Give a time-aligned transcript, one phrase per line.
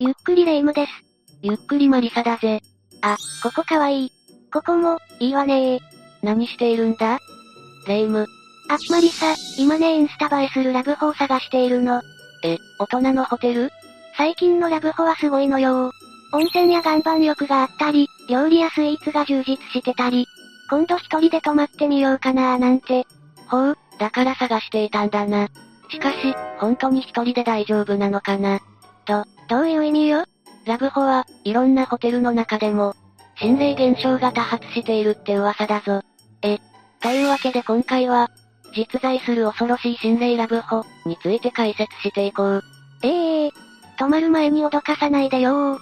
[0.00, 0.92] ゆっくりレ夢ムです。
[1.42, 2.60] ゆっくりマリサだぜ。
[3.02, 4.12] あ、ここかわいい。
[4.52, 5.80] ここも、いいわねー。
[6.22, 7.18] 何しているんだ？
[7.88, 8.26] レ夢ム。
[8.70, 12.00] あ、マリサ、今ねインスタ映えするラブホを探しているの。
[12.44, 13.70] え、大人のホテル？
[14.16, 15.90] 最近のラブホはすごいのよ
[16.32, 20.26] 温泉や岩盤浴があったり、料理やスイーツが充実してたり、
[20.70, 23.04] 今度一人で泊まってみようかなーなんて。
[23.48, 25.48] ほう、だから探していたんだな。
[25.90, 26.18] しかし、
[26.58, 28.60] 本当に一人で大丈夫なのかな？
[29.04, 30.24] ど、どういう意味よ？
[30.66, 32.94] ラブホは、いろんなホテルの中でも、
[33.36, 36.02] 心霊現象が多発しているって噂だぞ。
[36.42, 36.58] え、
[37.00, 38.30] というわけで今回は、
[38.76, 42.62] 実在する恐ろしい心霊ラブホについて解説していこう。
[43.02, 43.52] ええー、
[43.96, 45.78] 泊まる前に脅かさないでよ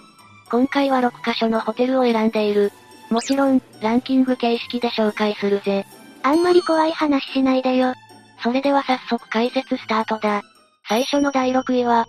[0.51, 2.71] 今回は6カ所のホテルを選んでいる。
[3.11, 5.87] もちろん、ランキング形式で紹介するぜ。
[6.23, 7.95] あんまり怖い話しないでよ。
[8.43, 10.43] それでは早速解説スタートだ。
[10.89, 12.07] 最初の第6位は、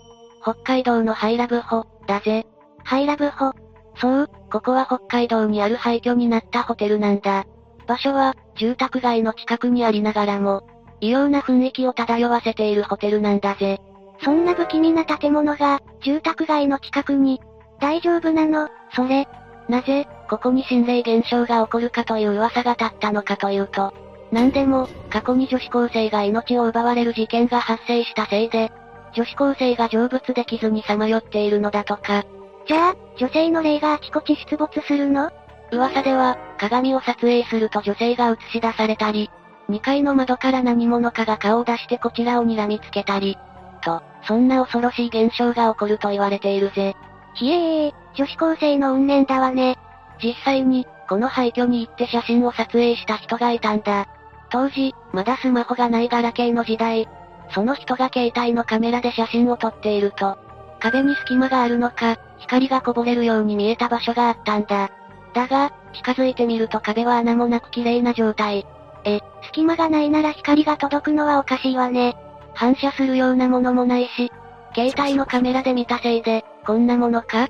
[0.48, 2.46] 北海道のハイラブホ、だぜ。
[2.86, 3.52] ハイラブホ。
[3.98, 7.44] そう、ここは北海道にある廃墟になったホテルなんだ。
[7.86, 10.64] 場所は、住宅街の近くにありながらも、
[11.02, 13.82] 異様な雰囲気を漂わせているホテルなんだぜ。
[14.24, 17.42] そんな不気味な建物が、住宅街の近くに、
[17.82, 19.28] 大丈夫なの、それ。
[19.68, 23.94] なぜ、ここに心霊現象が起こるかという噂が立ったのかというと、
[24.32, 28.72] 何でも、過去に女子高生が命を奪われる事件が発生したせいで、
[29.14, 32.24] 女子高生が成仏できずにさまよっているのだとか。
[32.68, 35.32] じゃあ、女性の霊があちこち出没するの？
[35.72, 39.30] 噂では、鏡を撮影すると女性が映し出されたり、
[39.70, 43.38] 2階の窓から何者かが顔を出してこちらを睨みつけたり、
[43.82, 46.96] と、そんな恐ろしい現象が起こると言われているぜ。
[47.36, 49.78] ひえー、女子高生の運命だわね。
[50.22, 54.08] 実際に、この廃墟に行って写真を撮影した人がいたんだ。
[54.50, 57.08] 当時、まだスマホがないガラケーの時代。
[57.52, 60.38] その人が携帯のカメラで写真を撮っていると、
[60.80, 64.90] 壁に隙間があるのか、光がこぼれるように見えた場所があったんだ。
[65.34, 68.66] だが、近づいてみると壁は穴もなく綺麗な状態。
[69.04, 72.16] え、隙間がないなら光が届くのはおかしいわね。
[72.54, 74.32] 反射するようなものもないし、
[74.76, 77.48] 携帯のカメラで見たせいで、こんなものか？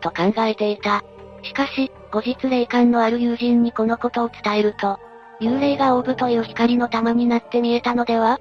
[0.00, 1.02] と考えていた。
[1.42, 4.98] しかし、後日霊感のある友人にこのことを伝えると、
[5.40, 8.38] 幽霊がオーブという光の玉になって見えたのでは？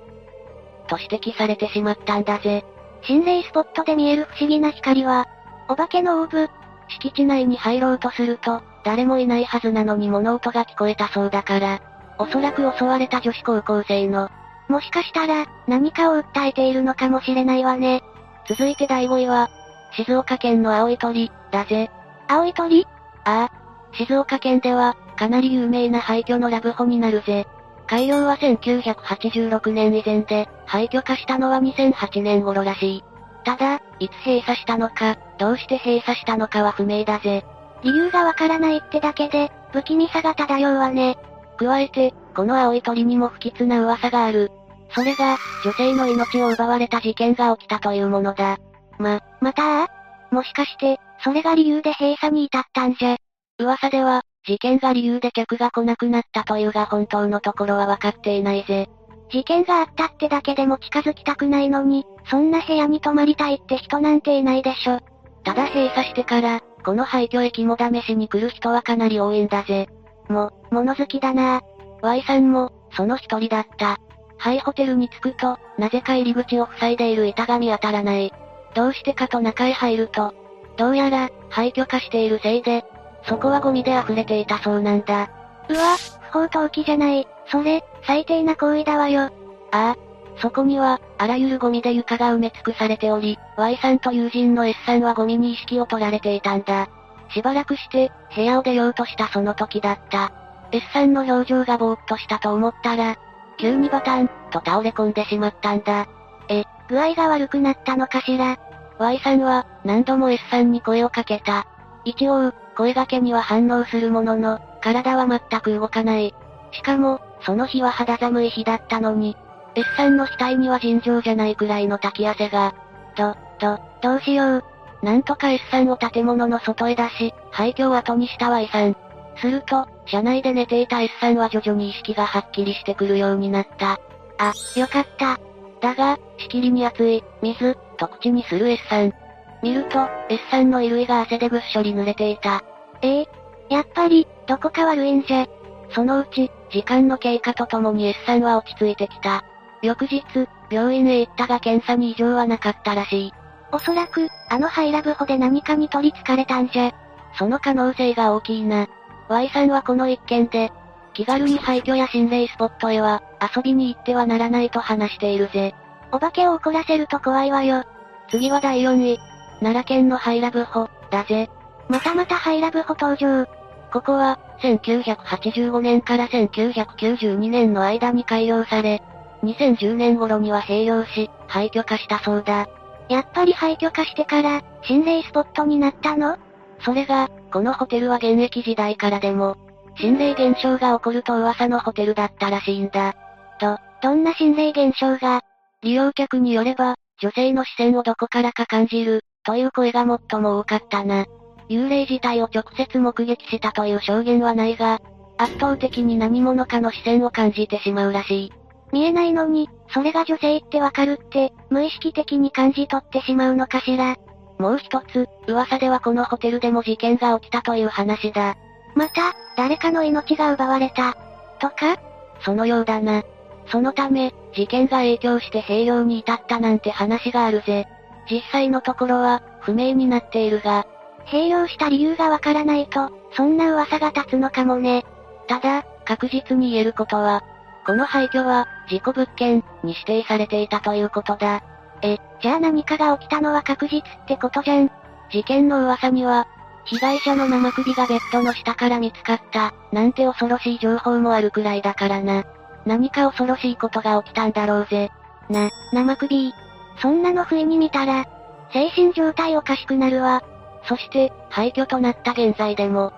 [0.92, 2.66] と指摘されてしまったんだぜ。
[3.04, 5.26] 心霊スポットで見える不思議な光は、
[5.70, 6.50] お化けのオーブ。
[6.90, 11.80] 敷地内に入ろうとすると、誰もいないはずなのに物音が聞こえたそうだから、
[12.20, 14.30] おそらく襲われた女子高校生の、
[14.68, 18.04] もしかしたら、何かを訴えているのかもしれないわね。
[18.50, 19.50] 続いて第5位は、
[19.96, 21.90] 静岡県の青い鳥、だぜ。
[22.28, 22.86] 青い鳥？
[23.24, 23.52] ああ。
[23.94, 27.48] 静岡県では、かなり有名な廃墟のラブホになるぜ。
[27.92, 33.04] 開業は1986年以前で、廃墟化したのは2008年頃らしい。
[33.44, 37.44] ただ、いつ閉鎖したのか、どうして閉鎖したのかは不明だぜ。
[37.84, 41.18] 理由がわからないってだけで、不気味さが漂うわね。
[41.58, 44.50] 加えて、この青い鳥にも不吉な噂がある。
[44.96, 45.36] それが、
[45.66, 48.58] 女性の命を奪われた事件が起きたというものだ。
[49.00, 49.90] ま、また
[50.32, 53.18] もしかして、それが理由で閉鎖に至ったんじゃ。
[53.60, 58.90] 噂では、事件が理由で客が来なくなったというが本当のところは分かっていないぜ。
[59.32, 65.00] 事件があったってだけでも近づきたくないのに、そんな部屋に泊まりたいって人なんていないでしょ。
[65.44, 69.88] ただ閉鎖してから、この廃墟駅も試しに来る人はかなり多いんだぜ。
[70.28, 71.62] も、物好きだな
[72.02, 74.00] Y さんも、その一人だった。
[74.38, 78.34] ハイホテルに着くと、なぜか入り口を塞いでいる板が見当たらない。
[78.74, 80.34] どうしてかと中へ入ると、
[80.78, 82.84] どうやら、廃墟化しているせいで、
[83.24, 85.30] そこはゴミで溢れていたそうなんだ。
[85.70, 85.98] うわ、
[86.32, 87.28] 不法投棄じゃない。
[87.48, 89.24] それ、最低な行為だわよ。
[89.72, 89.96] ああ。
[90.38, 96.90] そこには、あらゆるゴミで床が埋め尽くされており、Y さんと友人の S さんはゴミに意識を取られていたんだ。
[97.30, 100.32] しばらくして、部屋を出ようとしたその時だった。
[100.72, 103.16] S さんの表情がぼーっとしたと思ったら、
[103.58, 106.08] 急にバタン、と倒れ込んでしまったんだ。
[106.50, 108.58] え、具合が悪くなったのかしら
[108.98, 111.68] ?Y さんは、何度も S さんに声をかけた。
[112.04, 116.34] 一応、声掛けには反応するものの、体は全く動かない。
[116.72, 119.36] しかも、その日は肌寒い日だったのに、
[119.76, 122.74] S さんの額には尋常じゃないくらいの滝汗が。
[123.16, 124.64] ど、ど、どうしよう。
[125.04, 128.96] なんとか S さんを建物の外へ出し、廃墟を後にした Y さん。
[129.38, 134.00] すると、車内で寝ていた S さんは徐々に意識がはっきりしてくるようになった。
[134.38, 135.40] あ、よかった。
[135.80, 139.14] だが、しきりに熱い、水、と口にする S さん。
[139.62, 142.64] 見ると、S さんの衣類が汗でぐっしょり濡れていた。
[143.02, 143.28] ええ
[143.70, 145.46] やっぱり、どこか悪いんじゃ。
[145.92, 149.44] そのうち、時間の経過とともに S さんは落ち着いてきた。
[149.82, 150.24] 翌日、
[150.70, 153.34] 病院へ行ったが検査に異常はなかったらしい。
[153.72, 156.92] おそらく、あのハイラブホで何かに取り憑かれたんじゃ。
[157.38, 158.88] その可能性が大きいな。
[159.30, 160.72] Y さんはこの一件で、
[161.14, 163.22] 気軽に廃墟や心霊スポットへは、
[163.56, 165.74] 遊びに行ってはならないと話しているぜ。
[166.12, 167.84] お化けを怒らせると怖いわよ。
[168.30, 169.31] 次は第4位。
[169.62, 171.50] 奈良県のハイラブホ、だぜ。
[171.88, 173.46] またまたハイラブホ登場。
[173.92, 179.02] ここは、1985年から1992年の間に開業され、
[179.44, 182.68] 2010年頃には閉業し、廃墟化したそうだ。
[183.10, 186.38] やっぱり廃墟化してから、心霊スポットになったの？
[186.84, 189.58] それが、このホテルは現役時代からでも、
[189.98, 193.14] 心霊現象が起こると噂のホテルだったらしいんだ。
[193.60, 195.42] と、どんな心霊現象が？
[195.84, 201.26] 利用客によれば、女性の視線をどこからか感じる、という声が最も多かったな。
[201.70, 205.00] 幽霊自体を直接目撃したという証言はないが、
[205.38, 208.52] 圧倒的に何者かの視線を感じてしまうらしい。
[208.92, 214.16] 見えないのに、それが女性ってわかるって、無意識的に感じ取ってしまうのかしら。
[214.60, 218.56] もう一つ、噂ではこのホテルでも事件が起きたという話だ。
[218.96, 221.16] また、誰かの命が奪われた。
[221.60, 221.98] とか
[222.44, 223.24] そのようだな。
[223.68, 227.88] そのため、事件が影響して併用に至ったなんて話があるぜ。
[228.30, 230.86] 実際のところは、不明になっているが、
[231.26, 235.06] 併用した理由がわからないと、そんな噂が立つのかもね。
[235.48, 237.42] ただ、確実に言えることは、
[237.86, 241.62] この廃墟は、事故物件、に指定されていたということだ。
[242.02, 244.90] え、じゃあ何かが起きたのは確実ってことじゃん。
[245.32, 246.48] 事件の噂には、
[246.84, 252.44] 被害者の生首がベッドの下から見つかった、なんて恐ろしい情報もあるくらいだからな。
[252.86, 255.12] 何か恐ろしいことが起きたんだろうぜ。
[255.50, 256.54] な、生首。
[257.02, 258.26] そんなの不意に見たら、
[258.74, 260.44] 精神状態おかしくなるわ。
[260.88, 263.12] そして、廃墟となった現在でも、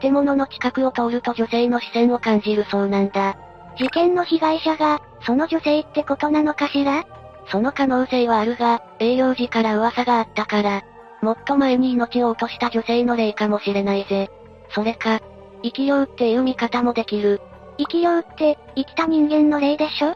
[0.00, 3.36] 建物の近くを通ると女性の視線を感じるそうなんだ。
[3.76, 7.04] 事件の被害者が、その女性ってことなのかしら？
[7.48, 10.82] その可能性はあるが、営業時から噂があったから、
[11.20, 14.30] もっと前に命を落とした女性の霊かもしれないぜ。
[14.70, 15.20] それか、
[15.62, 17.40] 生き量っていう見方もできる。
[17.78, 20.14] 生き量って、生きた人間の霊でしょ？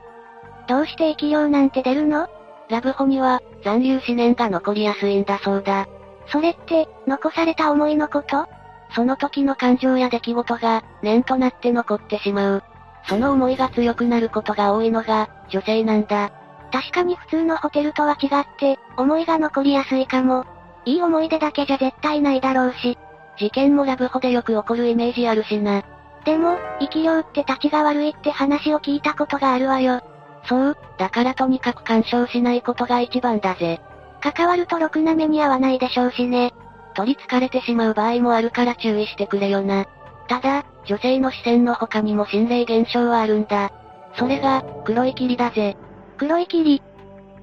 [0.68, 2.28] どうして生き量なんて出るの？
[2.70, 5.86] ラブホには、残留思念が残りやすいんだそうだ。
[6.26, 8.46] それって、残された思いのこと？
[8.94, 12.62] その時の感情や出来事が、念となって残ってしまう。
[13.06, 16.30] その思いが強くなることが多いのが、女性なんだ。
[16.70, 20.44] 確かに普通のホテルとは違って、思いが残りやすいかも。
[20.84, 22.98] いい思い出だけじゃ絶対ないだろうし。
[23.38, 25.82] 事件もラブホでよく起こるイメージあるしな。
[26.24, 30.02] でも、生き量って立ちが悪いって話を聞いたことがあるわよ。
[30.48, 33.80] そう、だからとにかく干渉しないことが一番だぜ。
[34.20, 36.52] 関わるとろくな目に合わないでしょうしね。
[36.94, 39.86] 取り憑かれてしまう場合もあるから注意してくれよな。
[40.26, 43.70] ただ、女性の視線の他にも心霊現象はあるんだ。
[44.14, 45.76] それが、黒い霧だぜ。
[46.16, 46.82] 黒い霧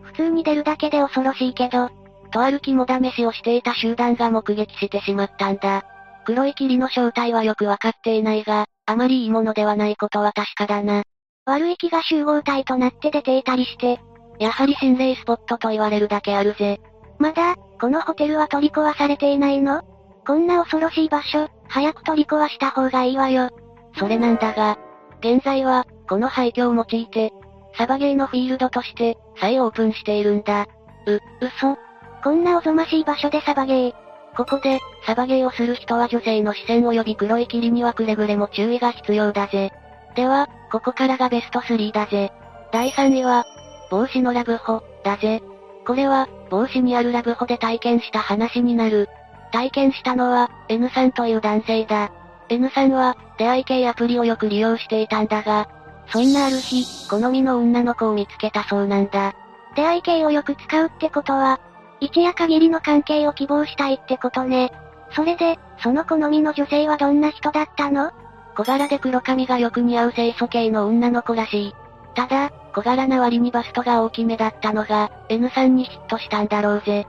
[0.02, 1.90] 普通に出るだけで恐ろしいけど、
[2.32, 5.84] とある肝試しをしていた集団が目撃してしまったんだ。
[6.26, 11.04] 黒い霧の正体はよくわかっていないが、あまりいいものではないことは確かだな。
[11.46, 14.00] 悪い気が集合体となって出ていたりして、
[14.40, 16.80] やはり心霊スポットと言われるだけあるぜ。
[17.20, 19.84] まだ、このホテルは取り壊されていないの？
[20.26, 23.52] こんな恐ろしい場所、早く取り壊した方がいいわよ。
[23.98, 24.80] それなんだが、
[25.20, 27.32] 現在は、この廃墟を用いて、
[27.78, 30.68] サバゲーのフィールドとして、再オープンしているんだ。
[31.06, 31.78] う、嘘？
[32.24, 33.94] こんなおぞましい場所でサバゲー。
[34.36, 39.72] ここで、サバゲーをする人は女性の視線及び黒い霧にはくれぐれも注意が必要だぜ。
[40.16, 42.34] では、ここからがベスト3だぜ。
[42.74, 43.46] 第3位は、
[43.90, 45.42] 帽子のラブホ、だぜ。
[45.88, 49.08] これは、帽子にあるラブホで体験した話になる。
[49.54, 52.12] 体験したのは、N さんという男性だ。
[52.50, 55.70] N さんは、出会い系アプリをよく利用していたんだが、
[56.08, 59.34] そんなある日、好みの女の子を見つけたそうなんだ。
[59.78, 61.62] 出会い系をよく使うってことは、
[62.02, 64.74] 一夜限りの関係を希望したいってことね。
[65.12, 68.12] それで、その好みの女性はどんな人だったの？
[68.56, 71.76] 小柄で黒髪がよく似合う清楚系の女の子らしい。
[72.16, 77.06] ただ、小柄な割にバストが大きめだったのが、N さんにヒットしたんだろうぜ。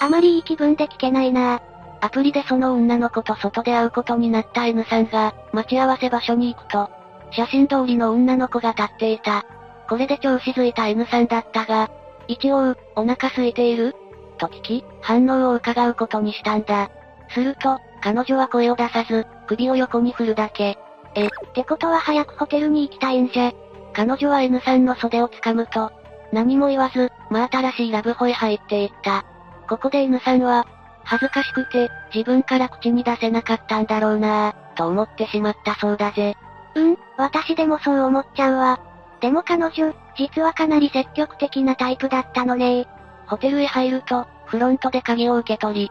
[0.00, 1.60] あまりいい気分で聞けないな
[2.00, 6.90] アプリでその女の子と外で会うことになった N さんが、待ち合わせ場所に行くと、
[7.30, 9.44] 写真通りの女の子が立っていた。
[9.88, 11.90] これで調子づいた N さんだったが、
[12.26, 13.94] 一応、お腹空いている？
[14.38, 16.90] と聞き、反応を伺うことにしたんだ。
[17.30, 20.76] すると、彼女は声を出さず、首を横に振るだけ。
[21.14, 23.50] え、ってことは早くホテルに行きたいんじゃ。
[23.94, 25.90] 彼女は N さんの袖を掴むと、
[26.30, 29.24] 何も言わず、真新しいラブホへ入っていった。
[29.70, 30.66] ここで N さんは、
[31.02, 36.36] 恥ずかしくて、自分から口に出せなかったんだろうなぁ、と思ってしまったそうだぜ。
[36.74, 38.80] うん、私でもそう思っちゃうわ。
[39.22, 42.86] でも彼女、実はかなり積極的なタイプだったのね
[43.28, 45.90] ホテルへ入ると、フロントで鍵を受け取り、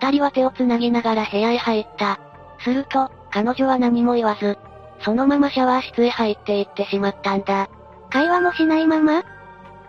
[0.00, 2.18] 二人は手を繋ぎながら部屋へ入った。
[2.60, 4.58] すると、彼女は何も言わず、
[5.00, 7.68] そのままシャワー室へ入っていってしまったんだ。
[8.10, 9.24] 会話もしないまま？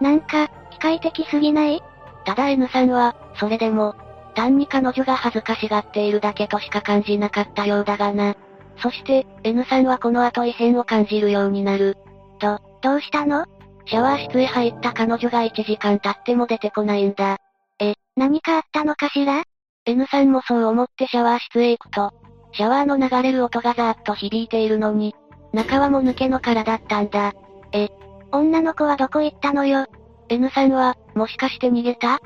[0.02, 1.82] なんか、機械的すぎない？
[2.26, 3.96] ただ N さんは、それでも、
[4.36, 8.36] 単に彼女が恥ずかしがっているだけとしか感じなかったようだがな。
[8.78, 11.98] そして、N さんはこの後異変を感じるようになる。
[12.40, 13.46] と、どうしたの？
[13.86, 17.38] シャワー室へ入った彼女が1時間経っても出てこないんだ。
[17.80, 19.44] え、何かあったのかしら？
[19.86, 22.14] ?N さんもそう思ってシャワー室へ行くと、
[22.54, 25.16] シャワーの流れる音がザーッと響いているのに、
[25.54, 27.34] 中はも抜けの殻だったんだ。
[27.72, 27.90] え、
[28.32, 29.86] 女の子はどこ行ったのよ
[30.30, 32.20] ?N さんは、もしかして逃げた？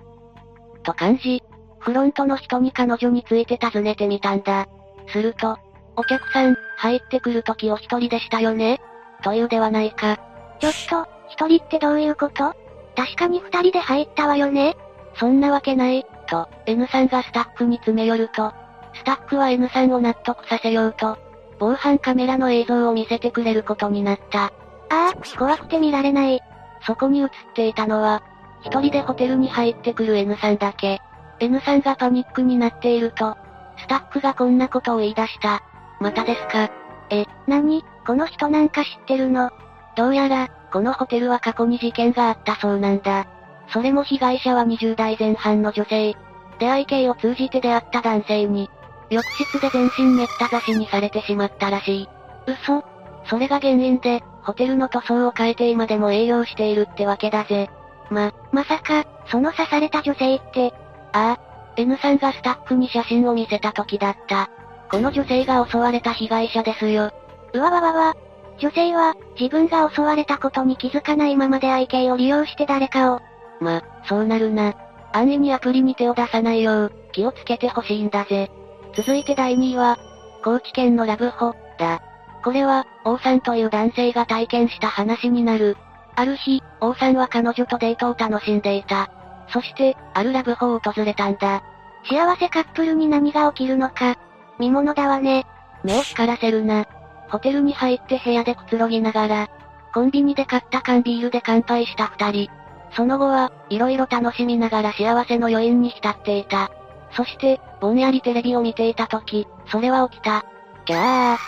[0.83, 1.43] と感じ、
[1.79, 4.67] フロントの人に彼女について尋ねてみたんだ。
[5.07, 5.57] すると、
[5.95, 8.79] お客さん、入ってくる時お一人でしたよね？
[9.23, 10.17] というではないか。
[10.59, 12.53] ちょっと、一人ってどういうこと？
[12.95, 14.77] 確かに二人で入ったわよね？
[15.15, 18.53] そんなわけない、と、N さんがスタッフに詰め寄ると、
[18.93, 21.17] スタッフは N さんを納得させようと、
[21.59, 24.45] 防犯カメラの映像を見せてくれることになった。
[24.45, 24.51] あ
[24.89, 26.41] あ、怖くて見られない。
[26.85, 28.23] そこに映っていたのは、
[28.63, 30.99] 一人でホテルに入ってくる N さんだけ。
[31.39, 33.37] N さんがパニックになっていると、
[33.77, 35.61] スタッフがこんなことを言い出した。
[35.99, 36.69] またですか
[37.09, 39.51] え、なにこの人なんか知ってるの？
[39.95, 43.27] どうやら、このホテルは過去に事件があったそうなんだ。
[43.71, 46.15] それも被害者は20代前半の女性。
[46.59, 48.69] 出会い系を通じて出会った男性に、
[49.09, 52.09] 浴室で全身めった刺しにされてしまったらしい。
[52.47, 52.83] 嘘？
[53.25, 57.69] それが原因で、ホテルの塗装を変えて今でも営業しているってわけだぜ。
[58.09, 60.73] ま、まさか、その刺された女性って、
[61.13, 61.39] ああ、
[61.75, 64.49] N さんがスタッフに写真を見せた時だった。
[64.89, 67.11] この女性が襲われた被害者ですよ。
[67.53, 68.13] うわわわわ。
[68.57, 73.21] 女性は、自分が襲われたことに気づかないままで愛犬を利用して誰かを。
[73.59, 74.73] ま、そうなるな。
[75.11, 78.51] 安易にアプリに手を出さないよう、気をつけてほしいんだぜ。
[78.95, 79.97] 続いて第2位は、
[80.43, 82.01] 高知県のラブホ、だ。
[82.43, 85.77] これは、王さんという男性が体験した話になる。
[86.15, 89.09] ある日、王さんは彼女とデートを楽しんでいた。
[89.49, 91.63] そして、あるラブホを訪れたんだ。
[92.09, 94.15] 幸せカップルに何が起きるのか、
[94.59, 95.45] 見物だわね。
[95.83, 96.85] 目を光らせるな。
[97.29, 99.49] ホテルに入って部屋でくつろぎながら、
[99.93, 102.58] コンビニで買った缶ビールで乾杯した二人。
[102.91, 106.71] その後は、色々楽しみながら幸せの余韻に浸っていた。
[107.11, 110.45] そして、ぼんやりテレビを見ていた時、それは起きた。
[110.85, 111.39] ギャー。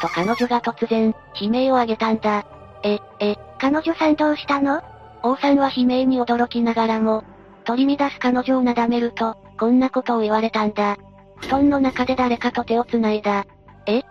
[0.00, 2.44] と彼女が突然、悲鳴を上げたんだ。
[2.82, 4.82] え、え、彼女さんどうしたの？
[5.22, 7.22] 王さんは悲鳴に驚きながらも、
[7.64, 10.96] 取り乱す彼女をなだめると、こんなことを言われたんだ。
[11.36, 13.46] 布団の中で誰かと手を繋いだ。
[13.86, 14.02] え？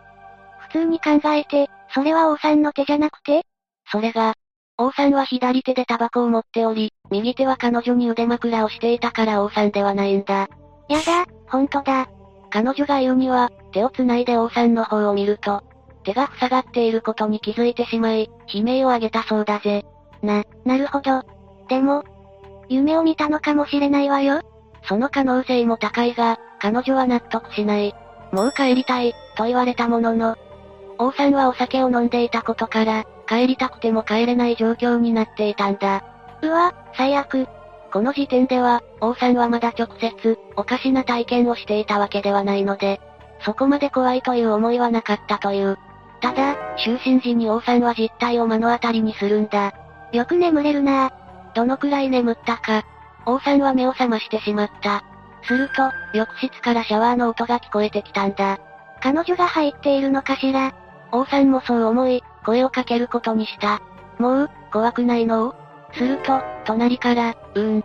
[0.69, 3.45] 普通に考えて、それは王さんの手じゃなくて？
[3.91, 4.35] それが、
[4.81, 10.49] 王さんは左手でタバコを持っており、右手は彼女に腕枕をしていたから王さんではないんだ。
[10.89, 12.09] やだ、ほんとだ。
[12.49, 15.63] 彼女が言うには、手を繋いで王さんの方を見ると、
[16.03, 19.85] 手が塞がっていることに気づいてしまい、悲鳴を上げたそうだぜ。
[20.23, 21.23] な、なるほど。
[21.69, 22.03] でも、
[22.67, 24.41] 夢を見たのかもしれないわよ。
[24.83, 27.93] その可能性も高いが、彼女は納得しない。
[28.31, 30.35] もう帰りたい、と言われたものの、
[30.97, 36.03] 王さんはお酒を飲んでいたことから、帰りたくても帰れない状況になっていたんだ。
[36.41, 37.47] うわ、最悪。
[37.93, 42.99] この時点では、王さんはまだ直接、おかしな体験をしていたわけではないので、
[43.45, 45.77] そこまで怖いという思いはなかったという。
[46.19, 49.73] ただ、就寝時に王さんは実態を目の当たりにするんだ。
[50.11, 51.11] よく眠れるなぁ。
[51.55, 52.83] どのくらい眠ったか。
[53.25, 55.03] 王さんは目を覚ましてしまった。
[55.43, 58.59] すると、浴室からシャワーの音が聞こえてきたんだ。
[59.01, 60.73] 彼女が入っているのかしら
[61.11, 63.81] 王さんもそう思い、声をかけることにした。
[64.19, 65.55] もう、怖くないの？
[65.93, 67.83] すると、隣から、うーん。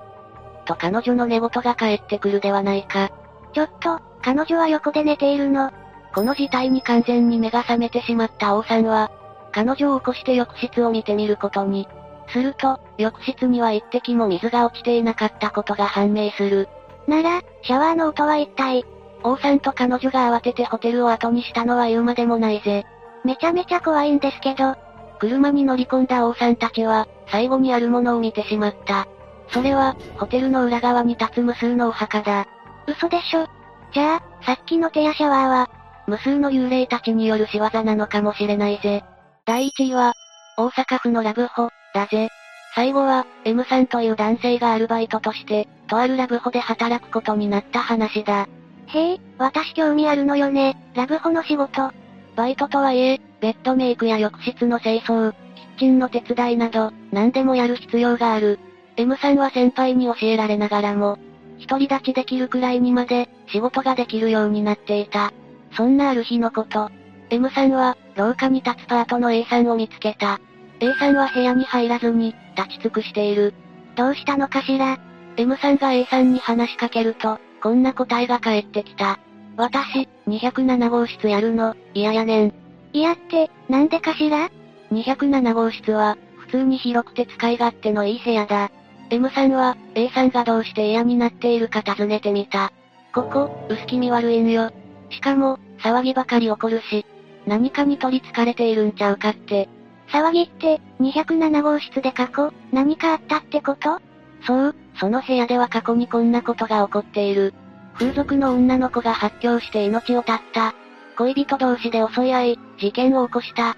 [0.65, 3.11] と彼女の寝言が返ってくるではないか。
[3.53, 5.71] ちょっと、彼女は横で寝ているの。
[6.15, 9.11] この事態に完全に目が覚めてしまった王さんは、
[9.53, 11.89] 彼女を起こして浴室を見てみることに。
[12.29, 16.69] すると、浴室には一滴も水が落ちていなかったことが判明する。
[17.07, 18.85] なら、シャワーの音は一体。
[19.23, 22.85] 王さんと彼女が慌ててホテルを後にしたのは言うまでもないぜ。
[23.27, 24.75] めちゃめちゃ怖いんですけど。
[25.19, 29.07] 車に乗り込んだ王さんたちは、最後にあるものを見てしまった。
[29.49, 32.47] それは、ホテルの裏側に立つ無数のお墓だ。
[32.87, 33.47] 嘘でしょ？
[33.93, 35.71] じゃあ、さっきの手やシャワーは、
[36.07, 39.03] 無数の幽霊たちによる仕業なのかもしれないぜ。
[39.45, 40.13] 第1位は、
[40.57, 42.29] 大阪府のラブホ、だぜ。
[42.75, 48.47] 最後は、M さんという男性がアルバイトとして、とあるラブホで働くことになった話だ。
[48.89, 51.91] へえ、私興味あるのよね、ラブホの仕事。
[52.37, 58.61] バイトとはいえ、ベッドメイクや浴室の清掃、キッチンの手伝いなど、何でもやる必要がある。
[58.97, 61.19] M さんは先輩に教えられながらも、
[61.67, 65.33] 独り立ちできるくらいにまで、仕事ができるようになっていた。
[65.77, 66.91] そんなある日のこと、
[67.31, 70.39] M さんは、廊下に立つパートの A さんを見つけた。
[70.81, 73.55] A さんは部屋に入らずに、立ち尽くしている。
[73.97, 74.99] どうしたのかしら
[75.39, 79.19] ?M さんが A さんに話しかけると、こんな答えが返ってきた。
[79.57, 82.55] 私、207号室やるの、嫌やねん。
[82.93, 84.51] 嫌って、なんでかしら
[84.93, 88.71] ?207 号室は、普通に広くて使い勝手のいい部屋だ。
[89.11, 92.73] M さんは、A さんがどうして嫌になっているか尋ねてみた。
[93.15, 94.71] ここ、薄気味悪いんよ。
[95.11, 97.07] しかも、騒ぎばかり起こるし、
[97.47, 99.69] 何かに取り憑かれているんちゃうかって。
[100.13, 104.01] 騒ぎって、207号室で過去、何かあったってこと？
[104.47, 107.55] そう、その部屋では過去にこんなことが起こっている。
[107.99, 110.75] 風俗の女の子が発狂して命を絶った。
[111.17, 113.77] 恋人同士で襲い合い、事件を起こした。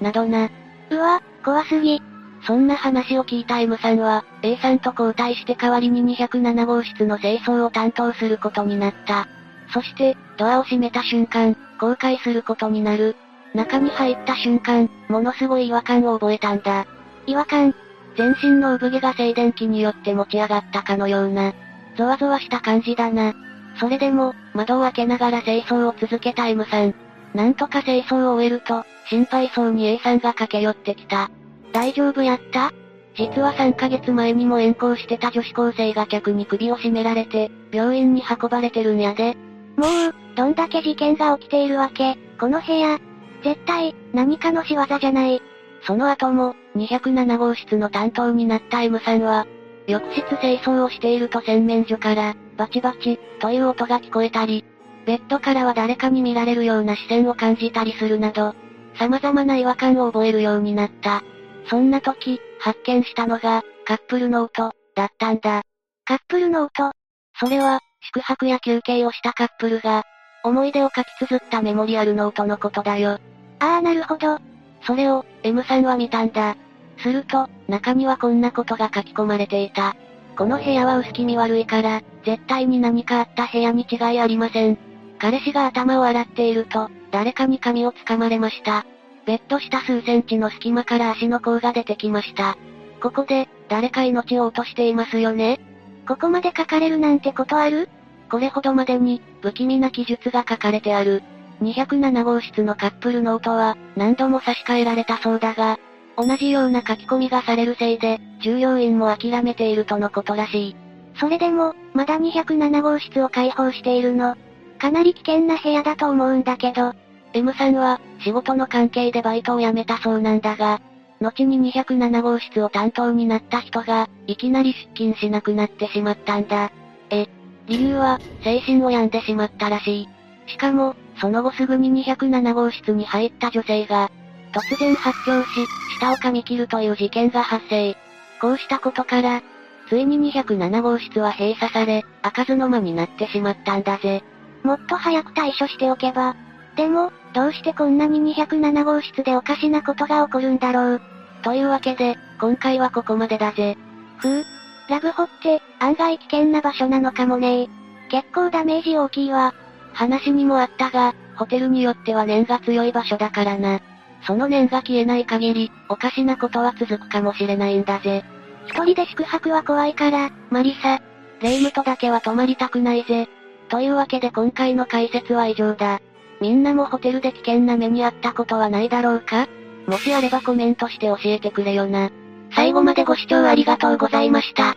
[0.00, 0.50] などな。
[0.90, 2.02] うわ、怖すぎ。
[2.46, 9.26] そんな話を聞いた M さんは、A さんと交代して代わりに207号室の清掃を担当することになった。
[9.72, 13.16] そして、ドアを閉めた瞬間、後悔することになる。
[13.54, 16.86] 中に入った瞬間、ものすごい違和感を覚えたんだ。
[17.26, 17.74] 違和感
[18.18, 21.54] 全身の産毛が静電気によって持ち上がったかのような、
[21.96, 23.34] ゾワゾワした感じだな。
[23.78, 26.94] それでも、窓を開けながら清掃を続けた M さん。
[27.34, 31.30] なんとか清掃を終えると、心配そうに A さんが駆け寄ってきた。
[31.72, 32.72] 大丈夫やった？
[33.16, 39.36] 実は3ヶ月前にも遠行してた女子高生が客に首を絞められて、病院に運ばれてるんやで。
[39.76, 42.98] もう、どんだけ事件が起きているわけ、この部屋。
[43.42, 45.42] 絶対、何かの仕業じゃない。
[45.86, 49.46] その後も、207号室の担当になった M さんは、
[49.86, 54.64] 浴室清掃をしていると洗面所から、バチバチ、という音が聞こえたり、
[55.06, 58.54] ベッドからは誰かに見られるような視線を感じたりするなど、
[58.98, 61.22] 様々な違和感を覚えるようになった。
[61.68, 65.62] そんな時、発見したのが、カップルノート、だったんだ。
[66.04, 66.92] カップルノート
[67.38, 70.04] それは、宿泊や休憩をしたカップルが、
[70.42, 73.18] 思い出を書き綴ったメモリアルノートのことだよ。
[73.58, 74.38] ああなるほど。
[74.82, 76.56] それを、M さんは見たんだ。
[76.98, 79.96] すると、中にはこんなことが書き込まれていた。
[80.36, 84.78] この部屋は薄気味悪いから、絶対に何かあった部屋に違いありません。
[85.18, 88.84] 彼氏が頭を洗っていると、誰かに髪を掴まれました。
[89.24, 92.58] ベッド下数センチの隙間から足の甲が出てきました。
[93.02, 95.58] ここで、誰か命を落としていますよね
[96.06, 97.88] ここまで書かれるなんてことある？
[98.30, 101.22] これほどまでに、不気味な記述が書かれてある。
[101.62, 105.78] 207号室のカップルノートは、何度も差し替えられたそうだが、
[106.16, 110.76] 同じような書き込みがされるせいで、従業員も諦めているとのことらしい。
[111.18, 114.36] それでも、まだ207号室を開放しているの。
[114.78, 116.92] かなり危険な部屋だと思うんだけど。
[117.32, 120.80] M さんは、仕事の関係でバイトを辞めたそうなんだが、
[121.20, 126.70] 後に207号室を担当になった人が、いきなり出勤しなくなってしまったんだ。
[127.10, 127.26] え、
[127.66, 130.08] 理由は、精神を病んでしまったらしい。
[130.46, 134.10] しかも、その後すぐに207号室に入った女性が、
[134.52, 135.66] 突然発狂し、
[135.98, 137.96] 舌を噛み切るという事件が発生。
[138.40, 139.42] こうしたことから、
[139.88, 144.22] ついに207号室は閉鎖され、開かずの間になってしまったんだぜ。
[144.62, 146.34] もっと早く対処しておけば。
[146.76, 151.02] でも、どうしてこんなに207号室でおかしなことが起こるんだろう。
[151.42, 153.76] というわけで、今回はここまでだぜ。
[154.18, 154.44] ふう。
[154.88, 157.68] ラブホって、案外危険な場所なのかもね
[158.08, 159.54] 結構ダメージ大きいわ。
[159.92, 163.80] 話にもあったが、ホテルによっては念が強い場所だからな。
[164.22, 168.24] その念が消えない限り、おかしなことは続くかもしれないんだぜ。
[168.66, 171.00] 一人で宿泊は怖いから、マリサ。
[171.40, 173.28] レイムとだけは泊まりたくないぜ。
[173.68, 176.00] というわけで今回の解説は以上だ。
[176.40, 179.48] みんなもホテルで危険な目にあったことはないだろうか？
[179.86, 182.10] もしあればコメントして教えてくれよな。
[182.54, 184.76] 最後までご視聴ありがとうございました。